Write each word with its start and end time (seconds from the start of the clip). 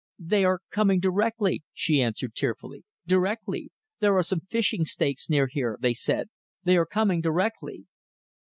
"They 0.17 0.43
are 0.43 0.61
coming 0.71 0.99
directly," 0.99 1.61
she 1.75 2.01
answered, 2.01 2.33
tearfully. 2.33 2.83
"Directly. 3.05 3.69
There 3.99 4.17
are 4.17 4.23
some 4.23 4.39
fishing 4.49 4.83
stakes 4.83 5.29
near 5.29 5.45
here 5.45 5.77
they 5.79 5.93
said. 5.93 6.29
They 6.63 6.75
are 6.75 6.87
coming 6.87 7.21
directly." 7.21 7.85